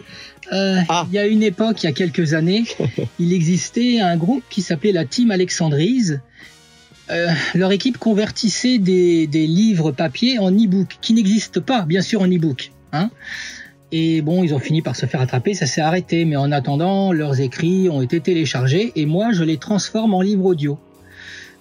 [0.51, 1.05] Euh, Ah.
[1.09, 2.65] Il y a une époque, il y a quelques années,
[3.19, 6.21] il existait un groupe qui s'appelait la Team Alexandrise.
[7.09, 12.21] Euh, leur équipe convertissait des, des livres papier en e-book, qui n'existent pas, bien sûr,
[12.21, 12.71] en e-book.
[12.93, 13.09] Hein
[13.91, 16.23] et bon, ils ont fini par se faire attraper, ça s'est arrêté.
[16.25, 20.45] Mais en attendant, leurs écrits ont été téléchargés et moi, je les transforme en livre
[20.45, 20.79] audio.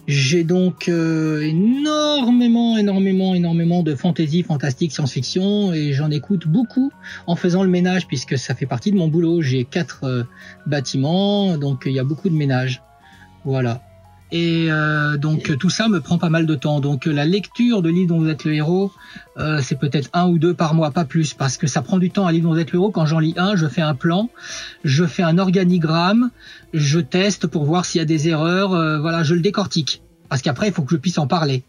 [0.07, 6.91] J'ai donc euh, énormément, énormément, énormément de fantasy, fantastique, science-fiction et j'en écoute beaucoup
[7.27, 9.41] en faisant le ménage puisque ça fait partie de mon boulot.
[9.43, 10.25] J'ai quatre euh,
[10.67, 12.83] bâtiments, donc il y a beaucoup de ménage.
[13.45, 13.83] Voilà.
[14.33, 16.81] Et euh, donc tout ça me prend pas mal de temps.
[16.81, 18.93] Donc la lecture de livres dont vous êtes le héros,
[19.39, 22.11] euh, c'est peut-être un ou deux par mois, pas plus, parce que ça prend du
[22.11, 22.91] temps à lire dont vous êtes le héros.
[22.91, 24.31] Quand j'en lis un, je fais un plan,
[24.85, 26.31] je fais un organigramme,
[26.73, 30.03] je teste pour voir s'il y a des erreurs, euh, voilà, je le décortique.
[30.29, 31.65] Parce qu'après, il faut que je puisse en parler.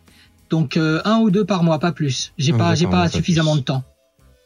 [0.52, 2.34] Donc euh, un ou deux par mois, pas plus.
[2.38, 3.62] J'ai pas, j'ai pas suffisamment plus.
[3.62, 3.84] de temps.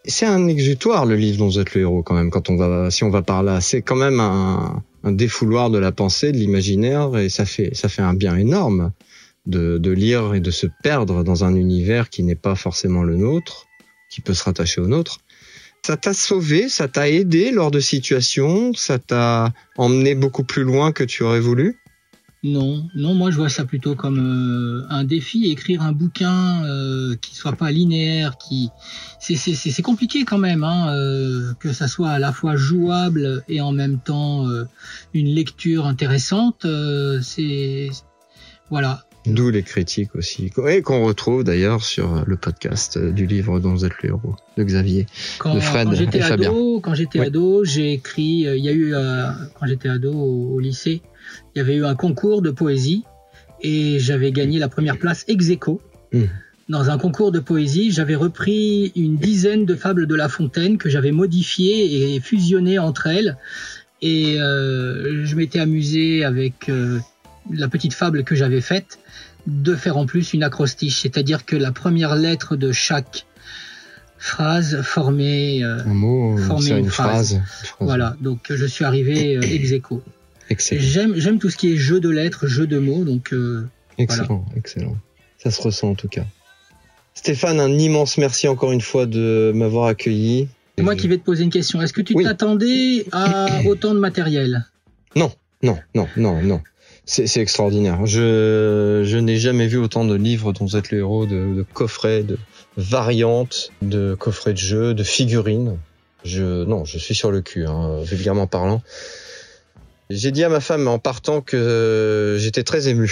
[0.05, 2.29] C'est un exutoire le livre dont vous êtes le héros quand même.
[2.29, 5.77] Quand on va, si on va par là, c'est quand même un, un défouloir de
[5.77, 8.91] la pensée, de l'imaginaire, et ça fait, ça fait un bien énorme
[9.45, 13.15] de, de lire et de se perdre dans un univers qui n'est pas forcément le
[13.15, 13.67] nôtre,
[14.09, 15.19] qui peut se rattacher au nôtre.
[15.85, 20.91] Ça t'a sauvé, ça t'a aidé lors de situations, ça t'a emmené beaucoup plus loin
[20.91, 21.77] que tu aurais voulu?
[22.47, 25.45] Non, non, moi je vois ça plutôt comme euh, un défi.
[25.49, 28.69] Écrire un bouquin euh, qui soit pas linéaire, qui
[29.19, 33.71] c'est compliqué quand même, hein, euh, que ça soit à la fois jouable et en
[33.71, 34.67] même temps euh,
[35.15, 36.67] une lecture intéressante.
[37.23, 37.89] c'est
[38.69, 39.04] voilà.
[39.27, 43.85] D'où les critiques aussi, et qu'on retrouve d'ailleurs sur le podcast du livre dont vous
[43.85, 45.05] êtes le héros, de Xavier,
[45.39, 46.49] Quand, de Fred quand j'étais et Fabien.
[46.49, 47.25] ado, quand j'étais Oui.
[47.27, 48.47] ado, j'ai écrit.
[48.47, 49.27] euh, Il y a eu euh,
[49.59, 51.01] quand j'étais ado au, au lycée,
[51.55, 53.03] il y avait eu un concours de poésie
[53.61, 55.81] et j'avais gagné la première place ex aequo.
[56.13, 56.25] Hmm.
[56.69, 60.89] Dans un concours de poésie, j'avais repris une dizaine de fables de La Fontaine que
[60.89, 63.37] j'avais modifiées et fusionnées entre elles.
[64.01, 66.99] Et euh, je m'étais amusé avec euh,
[67.51, 68.99] la petite fable que j'avais faite
[69.47, 73.25] de faire en plus une acrostiche, c'est-à-dire que la première lettre de chaque
[74.17, 77.09] phrase formait euh, Un mot, Former c'est une une phrase.
[77.09, 77.33] phrase.
[77.33, 77.75] une phrase.
[77.79, 80.01] voilà, donc je suis arrivé euh, ex aequo.
[80.49, 83.67] Excellent, J'aime j'aime tout ce qui est jeu de lettres, jeu de mots, donc euh,
[83.97, 84.95] excellent, excellent.
[85.37, 86.25] Ça se ressent en tout cas.
[87.13, 90.47] Stéphane, un immense merci encore une fois de m'avoir accueilli.
[90.77, 91.81] c'est moi qui vais te poser une question.
[91.81, 92.23] Est-ce que tu Oui.
[92.23, 94.65] t'attendais à autant de matériel?
[95.15, 95.31] Non,
[95.63, 96.61] non, non, non, non.
[97.05, 98.05] C'est c'est extraordinaire.
[98.05, 101.65] Je, je n'ai jamais vu autant de livres dont vous êtes le héros, de, de
[101.73, 102.37] coffrets, de
[102.77, 105.77] variantes, de coffrets de jeux, de figurines.
[106.23, 108.81] Je, non, je suis sur le cul, hein, vulgairement parlant.
[110.09, 113.11] J'ai dit à ma femme en partant que j'étais très ému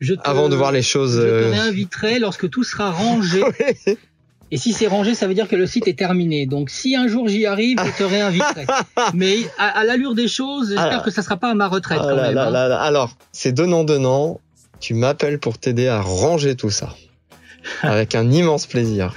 [0.00, 1.16] je te, avant de voir les choses.
[1.16, 3.42] Je te euh, réinviterai lorsque tout sera rangé.
[4.54, 6.46] Et si c'est rangé, ça veut dire que le site est terminé.
[6.46, 8.66] Donc si un jour j'y arrive, je te réinviterai.
[9.14, 12.06] Mais à, à l'allure des choses, j'espère que ça sera pas à ma retraite Ah
[12.08, 12.34] quand là même.
[12.36, 12.50] là hein.
[12.50, 12.80] là là.
[12.80, 14.40] Alors, c'est donnant donnant.
[14.78, 16.94] Tu m'appelles pour t'aider à ranger tout ça.
[17.82, 19.12] Avec un immense plaisir.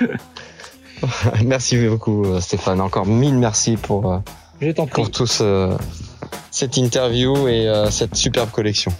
[1.45, 2.82] merci beaucoup euh, Stéphane.
[2.82, 4.17] Encore mille merci pour, euh,
[4.62, 5.04] Je t'en prie.
[5.04, 5.76] pour tout ce-
[6.50, 8.91] cette interview et euh, cette superbe collection.